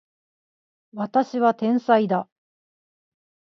[0.93, 2.27] 私は天才だ